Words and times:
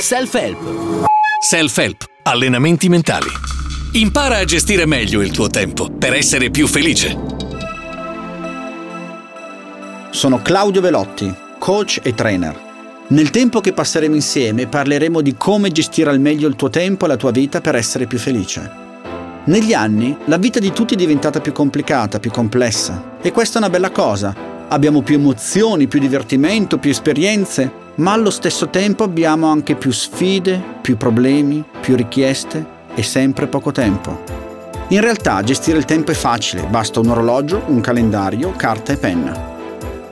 Self-help. 0.00 1.04
Self-help. 1.46 2.04
Allenamenti 2.22 2.88
mentali. 2.88 3.28
Impara 3.92 4.38
a 4.38 4.44
gestire 4.44 4.86
meglio 4.86 5.20
il 5.20 5.30
tuo 5.30 5.48
tempo 5.48 5.90
per 5.90 6.14
essere 6.14 6.48
più 6.48 6.66
felice. 6.66 7.14
Sono 10.10 10.40
Claudio 10.40 10.80
Velotti, 10.80 11.30
coach 11.58 12.00
e 12.02 12.14
trainer. 12.14 12.58
Nel 13.08 13.28
tempo 13.28 13.60
che 13.60 13.74
passeremo 13.74 14.14
insieme 14.14 14.66
parleremo 14.66 15.20
di 15.20 15.34
come 15.36 15.70
gestire 15.70 16.08
al 16.08 16.18
meglio 16.18 16.48
il 16.48 16.56
tuo 16.56 16.70
tempo 16.70 17.04
e 17.04 17.08
la 17.08 17.16
tua 17.16 17.30
vita 17.30 17.60
per 17.60 17.74
essere 17.74 18.06
più 18.06 18.18
felice. 18.18 18.70
Negli 19.44 19.74
anni 19.74 20.16
la 20.24 20.38
vita 20.38 20.58
di 20.58 20.72
tutti 20.72 20.94
è 20.94 20.96
diventata 20.96 21.42
più 21.42 21.52
complicata, 21.52 22.18
più 22.18 22.30
complessa 22.30 23.18
e 23.20 23.32
questa 23.32 23.58
è 23.58 23.62
una 23.62 23.70
bella 23.70 23.90
cosa. 23.90 24.34
Abbiamo 24.68 25.02
più 25.02 25.16
emozioni, 25.16 25.88
più 25.88 26.00
divertimento, 26.00 26.78
più 26.78 26.90
esperienze, 26.90 27.88
ma 28.00 28.12
allo 28.12 28.30
stesso 28.30 28.68
tempo 28.70 29.04
abbiamo 29.04 29.46
anche 29.46 29.76
più 29.76 29.92
sfide, 29.92 30.62
più 30.80 30.96
problemi, 30.96 31.62
più 31.80 31.96
richieste 31.96 32.78
e 32.94 33.02
sempre 33.02 33.46
poco 33.46 33.72
tempo. 33.72 34.24
In 34.88 35.02
realtà 35.02 35.42
gestire 35.42 35.76
il 35.76 35.84
tempo 35.84 36.10
è 36.10 36.14
facile, 36.14 36.62
basta 36.62 36.98
un 37.00 37.10
orologio, 37.10 37.62
un 37.66 37.80
calendario, 37.80 38.52
carta 38.52 38.92
e 38.92 38.96
penna. 38.96 39.48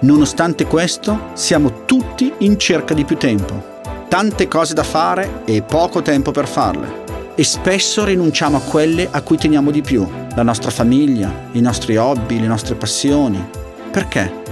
Nonostante 0.00 0.66
questo, 0.66 1.30
siamo 1.32 1.84
tutti 1.86 2.32
in 2.38 2.58
cerca 2.58 2.92
di 2.92 3.04
più 3.04 3.16
tempo. 3.16 3.76
Tante 4.08 4.48
cose 4.48 4.74
da 4.74 4.84
fare 4.84 5.42
e 5.46 5.62
poco 5.62 6.02
tempo 6.02 6.30
per 6.30 6.46
farle. 6.46 7.06
E 7.34 7.42
spesso 7.42 8.04
rinunciamo 8.04 8.58
a 8.58 8.60
quelle 8.60 9.08
a 9.10 9.22
cui 9.22 9.38
teniamo 9.38 9.70
di 9.70 9.80
più, 9.80 10.06
la 10.34 10.42
nostra 10.42 10.70
famiglia, 10.70 11.48
i 11.52 11.60
nostri 11.60 11.96
hobby, 11.96 12.38
le 12.38 12.48
nostre 12.48 12.74
passioni. 12.74 13.42
Perché? 13.90 14.42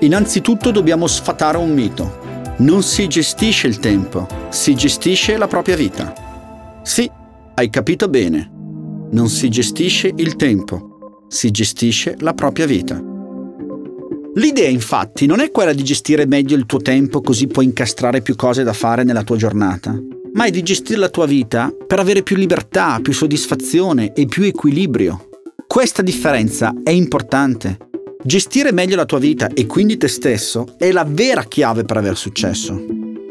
Innanzitutto 0.00 0.70
dobbiamo 0.70 1.06
sfatare 1.06 1.58
un 1.58 1.72
mito. 1.72 2.23
Non 2.56 2.84
si 2.84 3.08
gestisce 3.08 3.66
il 3.66 3.80
tempo, 3.80 4.28
si 4.50 4.76
gestisce 4.76 5.36
la 5.36 5.48
propria 5.48 5.74
vita. 5.74 6.80
Sì, 6.84 7.10
hai 7.56 7.68
capito 7.68 8.08
bene. 8.08 8.48
Non 9.10 9.28
si 9.28 9.48
gestisce 9.48 10.12
il 10.14 10.36
tempo, 10.36 11.24
si 11.26 11.50
gestisce 11.50 12.14
la 12.20 12.32
propria 12.32 12.66
vita. 12.66 13.02
L'idea 14.34 14.68
infatti 14.68 15.26
non 15.26 15.40
è 15.40 15.50
quella 15.50 15.72
di 15.72 15.82
gestire 15.82 16.26
meglio 16.26 16.56
il 16.56 16.66
tuo 16.66 16.78
tempo 16.78 17.22
così 17.22 17.48
puoi 17.48 17.64
incastrare 17.64 18.20
più 18.20 18.36
cose 18.36 18.62
da 18.62 18.72
fare 18.72 19.02
nella 19.02 19.24
tua 19.24 19.36
giornata, 19.36 19.92
ma 20.34 20.44
è 20.44 20.50
di 20.50 20.62
gestire 20.62 21.00
la 21.00 21.08
tua 21.08 21.26
vita 21.26 21.74
per 21.84 21.98
avere 21.98 22.22
più 22.22 22.36
libertà, 22.36 23.00
più 23.02 23.12
soddisfazione 23.12 24.12
e 24.12 24.26
più 24.26 24.44
equilibrio. 24.44 25.28
Questa 25.66 26.02
differenza 26.02 26.72
è 26.84 26.90
importante 26.90 27.78
Gestire 28.26 28.72
meglio 28.72 28.96
la 28.96 29.04
tua 29.04 29.18
vita 29.18 29.48
e 29.48 29.66
quindi 29.66 29.98
te 29.98 30.08
stesso 30.08 30.76
è 30.78 30.90
la 30.92 31.04
vera 31.06 31.44
chiave 31.44 31.84
per 31.84 31.98
aver 31.98 32.16
successo. 32.16 32.82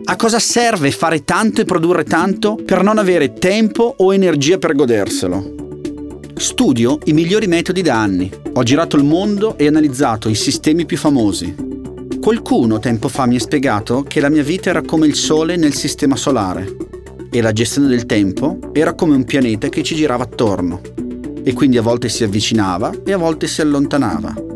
A 0.03 0.16
cosa 0.16 0.38
serve 0.38 0.91
fare 0.91 1.23
tanto 1.23 1.61
e 1.61 1.66
produrre 1.66 2.03
tanto 2.03 2.59
per 2.63 2.83
non 2.83 3.00
avere 3.00 3.33
tempo 3.33 3.95
o 3.97 4.13
energia 4.13 4.59
per 4.59 4.75
goderselo? 4.75 5.55
Studio 6.35 7.00
i 7.05 7.13
migliori 7.13 7.47
metodi 7.47 7.81
da 7.81 8.00
anni. 8.00 8.31
Ho 8.53 8.61
girato 8.61 8.95
il 8.95 9.03
mondo 9.03 9.58
e 9.58 9.66
analizzato 9.66 10.30
i 10.30 10.35
sistemi 10.35 10.85
più 10.85 10.97
famosi. 10.97 11.55
Qualcuno 12.22 12.78
tempo 12.78 13.07
fa 13.07 13.25
mi 13.25 13.38
ha 13.38 13.39
spiegato 13.39 14.03
che 14.03 14.19
la 14.19 14.30
mia 14.30 14.44
vita 14.44 14.69
era 14.69 14.83
come 14.83 15.07
il 15.07 15.16
Sole 15.16 15.55
nel 15.55 15.73
sistema 15.73 16.16
solare 16.16 16.72
e 17.31 17.41
la 17.41 17.52
gestione 17.52 17.88
del 17.88 18.05
tempo 18.05 18.59
era 18.73 18.94
come 18.94 19.16
un 19.16 19.23
pianeta 19.23 19.69
che 19.69 19.81
ci 19.81 19.95
girava 19.95 20.25
attorno 20.25 20.81
e 21.44 21.52
quindi 21.53 21.80
a 21.80 21.81
volte 21.81 22.09
si 22.09 22.23
avvicinava 22.23 22.94
e 23.03 23.11
a 23.11 23.17
volte 23.17 23.47
si 23.47 23.59
allontanava 23.59 24.52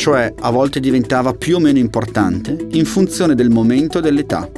cioè 0.00 0.32
a 0.34 0.50
volte 0.50 0.80
diventava 0.80 1.34
più 1.34 1.56
o 1.56 1.58
meno 1.58 1.76
importante 1.76 2.56
in 2.70 2.86
funzione 2.86 3.34
del 3.34 3.50
momento 3.50 3.98
e 3.98 4.00
dell'età. 4.00 4.50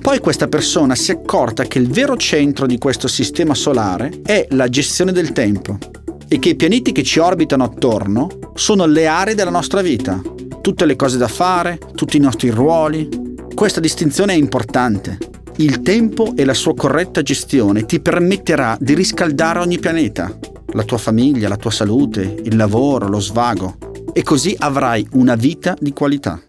Poi 0.00 0.18
questa 0.18 0.48
persona 0.48 0.96
si 0.96 1.12
è 1.12 1.14
accorta 1.14 1.62
che 1.62 1.78
il 1.78 1.86
vero 1.86 2.16
centro 2.16 2.66
di 2.66 2.76
questo 2.76 3.06
sistema 3.06 3.54
solare 3.54 4.20
è 4.24 4.48
la 4.50 4.68
gestione 4.68 5.12
del 5.12 5.30
tempo 5.30 5.78
e 6.26 6.40
che 6.40 6.48
i 6.48 6.56
pianeti 6.56 6.90
che 6.90 7.04
ci 7.04 7.20
orbitano 7.20 7.62
attorno 7.62 8.26
sono 8.54 8.84
le 8.86 9.06
aree 9.06 9.36
della 9.36 9.52
nostra 9.52 9.80
vita, 9.80 10.20
tutte 10.60 10.86
le 10.86 10.96
cose 10.96 11.18
da 11.18 11.28
fare, 11.28 11.78
tutti 11.94 12.16
i 12.16 12.20
nostri 12.20 12.50
ruoli. 12.50 13.08
Questa 13.54 13.78
distinzione 13.78 14.32
è 14.32 14.36
importante. 14.36 15.18
Il 15.58 15.82
tempo 15.82 16.32
e 16.34 16.44
la 16.44 16.52
sua 16.52 16.74
corretta 16.74 17.22
gestione 17.22 17.84
ti 17.86 18.00
permetterà 18.00 18.76
di 18.80 18.94
riscaldare 18.94 19.60
ogni 19.60 19.78
pianeta, 19.78 20.36
la 20.72 20.82
tua 20.82 20.98
famiglia, 20.98 21.46
la 21.46 21.56
tua 21.56 21.70
salute, 21.70 22.40
il 22.42 22.56
lavoro, 22.56 23.06
lo 23.06 23.20
svago 23.20 23.83
e 24.14 24.22
così 24.22 24.54
avrai 24.56 25.06
una 25.12 25.34
vita 25.34 25.76
di 25.78 25.92
qualità. 25.92 26.40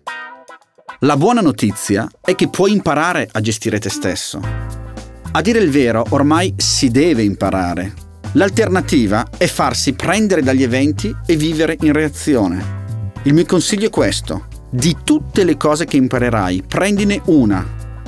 La 1.00 1.18
buona 1.18 1.42
notizia 1.42 2.08
è 2.22 2.36
che 2.36 2.48
puoi 2.48 2.72
imparare 2.72 3.28
a 3.32 3.42
gestire 3.42 3.80
te 3.80 3.90
stesso. 3.90 4.40
A 5.32 5.42
dire 5.42 5.60
il 5.60 5.72
vero, 5.72 6.06
ormai 6.10 6.54
si 6.56 6.90
deve 6.90 7.24
imparare. 7.24 7.94
L'alternativa 8.34 9.28
è 9.36 9.48
farsi 9.48 9.94
prendere 9.94 10.44
dagli 10.44 10.64
eventi 10.64 11.14
e 11.26 11.36
vivere 11.36 11.76
in 11.82 11.92
reazione. 11.92 12.84
Il 13.24 13.34
mio 13.34 13.46
consiglio 13.46 13.88
è 13.88 13.90
questo. 13.90 14.46
Di 14.70 14.98
tutte 15.04 15.44
le 15.44 15.58
cose 15.58 15.86
che 15.86 15.98
imparerai, 15.98 16.64
prendine 16.68 17.20
una, 17.26 17.66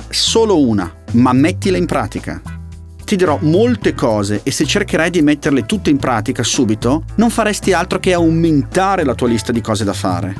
solo 0.08 0.60
una, 0.60 1.02
ma 1.12 1.32
mettila 1.32 1.76
in 1.76 1.86
pratica 1.86 2.57
ti 3.08 3.16
dirò 3.16 3.38
molte 3.40 3.94
cose 3.94 4.42
e 4.42 4.50
se 4.50 4.66
cercherai 4.66 5.08
di 5.08 5.22
metterle 5.22 5.64
tutte 5.64 5.88
in 5.88 5.96
pratica 5.96 6.42
subito, 6.42 7.04
non 7.14 7.30
faresti 7.30 7.72
altro 7.72 7.98
che 7.98 8.12
aumentare 8.12 9.02
la 9.02 9.14
tua 9.14 9.28
lista 9.28 9.50
di 9.50 9.62
cose 9.62 9.82
da 9.82 9.94
fare. 9.94 10.34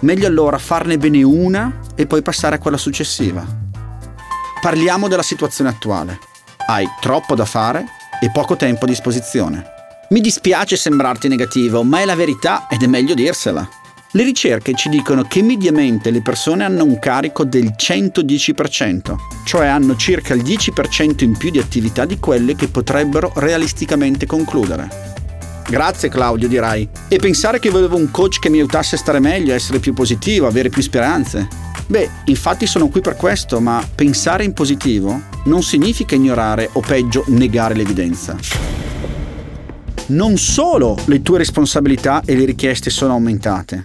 Meglio 0.00 0.26
allora 0.26 0.58
farne 0.58 0.98
bene 0.98 1.22
una 1.22 1.78
e 1.94 2.06
poi 2.06 2.20
passare 2.20 2.56
a 2.56 2.58
quella 2.58 2.78
successiva. 2.78 3.46
Parliamo 4.60 5.06
della 5.06 5.22
situazione 5.22 5.70
attuale. 5.70 6.18
Hai 6.66 6.84
troppo 7.00 7.36
da 7.36 7.44
fare 7.44 7.84
e 8.20 8.28
poco 8.32 8.56
tempo 8.56 8.86
a 8.86 8.88
disposizione. 8.88 9.64
Mi 10.08 10.20
dispiace 10.20 10.74
sembrarti 10.74 11.28
negativo, 11.28 11.84
ma 11.84 12.00
è 12.00 12.04
la 12.06 12.16
verità 12.16 12.66
ed 12.68 12.82
è 12.82 12.88
meglio 12.88 13.14
dirsela. 13.14 13.68
Le 14.12 14.24
ricerche 14.24 14.74
ci 14.74 14.88
dicono 14.88 15.22
che 15.22 15.40
mediamente 15.40 16.10
le 16.10 16.20
persone 16.20 16.64
hanno 16.64 16.82
un 16.82 16.98
carico 16.98 17.44
del 17.44 17.74
110%, 17.76 19.14
cioè 19.44 19.66
hanno 19.68 19.94
circa 19.94 20.34
il 20.34 20.42
10% 20.42 21.22
in 21.22 21.36
più 21.36 21.50
di 21.50 21.60
attività 21.60 22.04
di 22.04 22.18
quelle 22.18 22.56
che 22.56 22.66
potrebbero 22.66 23.30
realisticamente 23.36 24.26
concludere. 24.26 24.88
Grazie 25.68 26.08
Claudio, 26.08 26.48
dirai. 26.48 26.88
E 27.06 27.18
pensare 27.18 27.60
che 27.60 27.70
volevo 27.70 27.96
un 27.96 28.10
coach 28.10 28.40
che 28.40 28.50
mi 28.50 28.58
aiutasse 28.58 28.96
a 28.96 28.98
stare 28.98 29.20
meglio, 29.20 29.52
a 29.52 29.54
essere 29.54 29.78
più 29.78 29.94
positivo, 29.94 30.48
avere 30.48 30.70
più 30.70 30.82
speranze. 30.82 31.46
Beh, 31.86 32.10
infatti 32.24 32.66
sono 32.66 32.88
qui 32.88 33.00
per 33.00 33.14
questo, 33.14 33.60
ma 33.60 33.80
pensare 33.94 34.42
in 34.42 34.54
positivo 34.54 35.22
non 35.44 35.62
significa 35.62 36.16
ignorare 36.16 36.68
o 36.72 36.80
peggio 36.80 37.22
negare 37.28 37.74
l'evidenza 37.74 38.36
non 40.10 40.36
solo 40.38 40.96
le 41.04 41.22
tue 41.22 41.38
responsabilità 41.38 42.22
e 42.24 42.34
le 42.34 42.44
richieste 42.44 42.90
sono 42.90 43.12
aumentate, 43.12 43.84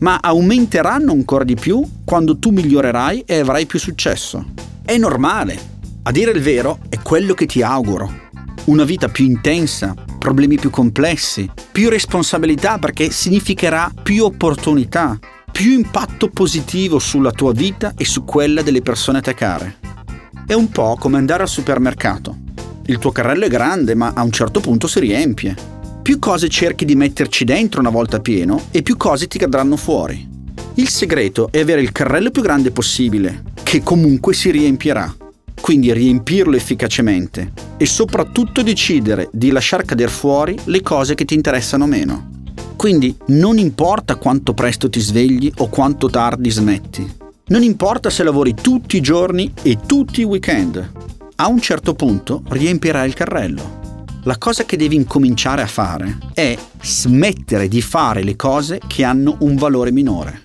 ma 0.00 0.18
aumenteranno 0.20 1.12
ancora 1.12 1.44
di 1.44 1.54
più 1.54 1.84
quando 2.04 2.38
tu 2.38 2.50
migliorerai 2.50 3.24
e 3.26 3.38
avrai 3.38 3.66
più 3.66 3.78
successo. 3.78 4.52
È 4.84 4.96
normale. 4.96 5.68
A 6.02 6.10
dire 6.10 6.30
il 6.30 6.40
vero, 6.40 6.78
è 6.88 6.98
quello 7.00 7.34
che 7.34 7.46
ti 7.46 7.62
auguro. 7.62 8.28
Una 8.64 8.84
vita 8.84 9.08
più 9.08 9.24
intensa, 9.24 9.94
problemi 10.18 10.56
più 10.56 10.70
complessi, 10.70 11.50
più 11.72 11.88
responsabilità 11.88 12.78
perché 12.78 13.10
significherà 13.10 13.92
più 14.02 14.24
opportunità, 14.24 15.18
più 15.50 15.72
impatto 15.72 16.28
positivo 16.28 16.98
sulla 16.98 17.32
tua 17.32 17.52
vita 17.52 17.94
e 17.96 18.04
su 18.04 18.24
quella 18.24 18.62
delle 18.62 18.82
persone 18.82 19.18
a 19.18 19.22
te 19.22 19.34
care. 19.34 19.76
È 20.46 20.54
un 20.54 20.70
po' 20.70 20.96
come 20.98 21.18
andare 21.18 21.42
al 21.42 21.48
supermercato. 21.48 22.36
Il 22.86 22.98
tuo 22.98 23.12
carrello 23.12 23.44
è 23.44 23.48
grande, 23.48 23.94
ma 23.94 24.12
a 24.14 24.22
un 24.22 24.32
certo 24.32 24.60
punto 24.60 24.86
si 24.86 25.00
riempie 25.00 25.78
più 26.10 26.18
cose 26.18 26.48
cerchi 26.48 26.84
di 26.84 26.96
metterci 26.96 27.44
dentro 27.44 27.78
una 27.78 27.88
volta 27.88 28.18
pieno 28.18 28.62
e 28.72 28.82
più 28.82 28.96
cose 28.96 29.28
ti 29.28 29.38
cadranno 29.38 29.76
fuori. 29.76 30.28
Il 30.74 30.88
segreto 30.88 31.50
è 31.52 31.60
avere 31.60 31.82
il 31.82 31.92
carrello 31.92 32.32
più 32.32 32.42
grande 32.42 32.72
possibile, 32.72 33.44
che 33.62 33.80
comunque 33.84 34.34
si 34.34 34.50
riempirà. 34.50 35.14
Quindi 35.60 35.92
riempirlo 35.92 36.56
efficacemente 36.56 37.52
e 37.76 37.86
soprattutto 37.86 38.62
decidere 38.62 39.28
di 39.30 39.52
lasciar 39.52 39.84
cadere 39.84 40.10
fuori 40.10 40.58
le 40.64 40.80
cose 40.80 41.14
che 41.14 41.24
ti 41.24 41.34
interessano 41.34 41.86
meno. 41.86 42.30
Quindi 42.74 43.16
non 43.26 43.58
importa 43.58 44.16
quanto 44.16 44.52
presto 44.52 44.90
ti 44.90 44.98
svegli 44.98 45.52
o 45.58 45.68
quanto 45.68 46.10
tardi 46.10 46.50
smetti. 46.50 47.08
Non 47.46 47.62
importa 47.62 48.10
se 48.10 48.24
lavori 48.24 48.54
tutti 48.54 48.96
i 48.96 49.00
giorni 49.00 49.52
e 49.62 49.78
tutti 49.86 50.22
i 50.22 50.24
weekend. 50.24 50.90
A 51.36 51.46
un 51.46 51.60
certo 51.60 51.94
punto 51.94 52.42
riempirai 52.48 53.06
il 53.06 53.14
carrello 53.14 53.78
la 54.24 54.36
cosa 54.36 54.64
che 54.64 54.76
devi 54.76 54.96
incominciare 54.96 55.62
a 55.62 55.66
fare 55.66 56.18
è 56.34 56.56
smettere 56.82 57.68
di 57.68 57.80
fare 57.80 58.22
le 58.22 58.36
cose 58.36 58.78
che 58.86 59.02
hanno 59.02 59.36
un 59.40 59.56
valore 59.56 59.92
minore. 59.92 60.42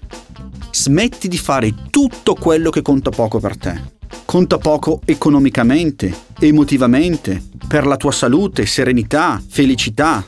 Smetti 0.71 1.27
di 1.27 1.37
fare 1.37 1.73
tutto 1.89 2.35
quello 2.35 2.69
che 2.69 2.81
conta 2.81 3.09
poco 3.09 3.39
per 3.39 3.57
te. 3.57 3.93
Conta 4.23 4.57
poco 4.57 5.01
economicamente, 5.03 6.13
emotivamente, 6.39 7.41
per 7.67 7.85
la 7.85 7.97
tua 7.97 8.11
salute, 8.11 8.65
serenità, 8.65 9.41
felicità. 9.45 10.25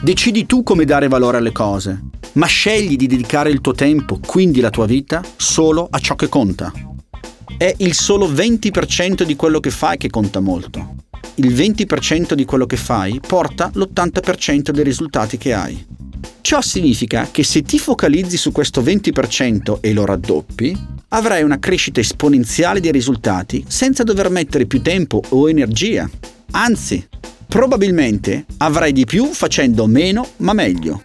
Decidi 0.00 0.46
tu 0.46 0.62
come 0.62 0.84
dare 0.84 1.08
valore 1.08 1.38
alle 1.38 1.52
cose, 1.52 2.04
ma 2.34 2.46
scegli 2.46 2.96
di 2.96 3.06
dedicare 3.06 3.50
il 3.50 3.60
tuo 3.60 3.72
tempo, 3.72 4.20
quindi 4.24 4.60
la 4.60 4.70
tua 4.70 4.86
vita, 4.86 5.22
solo 5.36 5.88
a 5.90 5.98
ciò 5.98 6.14
che 6.14 6.28
conta. 6.28 6.72
È 7.56 7.74
il 7.78 7.94
solo 7.94 8.28
20% 8.28 9.22
di 9.22 9.34
quello 9.34 9.58
che 9.58 9.70
fai 9.70 9.96
che 9.96 10.10
conta 10.10 10.40
molto. 10.40 11.05
Il 11.38 11.52
20% 11.52 12.32
di 12.32 12.46
quello 12.46 12.64
che 12.64 12.76
fai 12.76 13.20
porta 13.20 13.70
l'80% 13.74 14.70
dei 14.70 14.84
risultati 14.84 15.36
che 15.36 15.52
hai. 15.52 15.84
Ciò 16.40 16.62
significa 16.62 17.28
che 17.30 17.44
se 17.44 17.62
ti 17.62 17.78
focalizzi 17.78 18.38
su 18.38 18.52
questo 18.52 18.80
20% 18.80 19.78
e 19.80 19.92
lo 19.92 20.06
raddoppi, 20.06 20.74
avrai 21.08 21.42
una 21.42 21.58
crescita 21.58 22.00
esponenziale 22.00 22.80
dei 22.80 22.92
risultati 22.92 23.64
senza 23.68 24.02
dover 24.02 24.30
mettere 24.30 24.64
più 24.64 24.80
tempo 24.80 25.20
o 25.28 25.48
energia. 25.50 26.08
Anzi, 26.52 27.06
probabilmente 27.46 28.46
avrai 28.58 28.92
di 28.92 29.04
più 29.04 29.26
facendo 29.26 29.86
meno 29.86 30.26
ma 30.38 30.54
meglio. 30.54 31.02